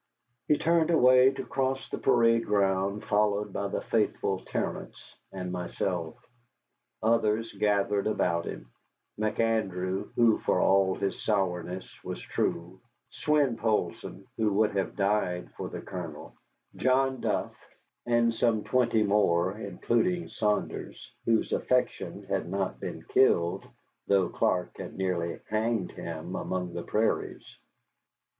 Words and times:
He 0.47 0.57
turned 0.57 0.89
away 0.89 1.29
to 1.33 1.45
cross 1.45 1.87
the 1.89 1.99
parade 1.99 2.47
ground, 2.47 3.03
followed 3.03 3.53
by 3.53 3.67
the 3.67 3.83
faithful 3.83 4.39
Terence 4.45 4.97
and 5.31 5.51
myself. 5.51 6.15
Others 7.03 7.53
gathered 7.53 8.07
about 8.07 8.45
him: 8.45 8.71
McAndrew, 9.19 10.09
who, 10.15 10.39
for 10.39 10.59
all 10.59 10.95
his 10.95 11.21
sourness, 11.21 11.87
was 12.03 12.19
true; 12.19 12.81
Swein 13.11 13.55
Poulsson, 13.55 14.25
who 14.37 14.51
would 14.55 14.71
have 14.71 14.95
died 14.95 15.51
for 15.53 15.69
the 15.69 15.81
Colonel; 15.81 16.33
John 16.75 17.19
Duff, 17.21 17.53
and 18.07 18.33
some 18.33 18.63
twenty 18.63 19.03
more, 19.03 19.55
including 19.55 20.29
Saunders, 20.29 21.11
whose 21.25 21.51
affection 21.51 22.23
had 22.23 22.49
not 22.49 22.79
been 22.79 23.03
killed, 23.03 23.65
though 24.07 24.29
Clark 24.29 24.77
had 24.79 24.95
nearly 24.95 25.41
hanged 25.47 25.91
him 25.91 26.35
among 26.35 26.73
the 26.73 26.81
prairies. 26.81 27.45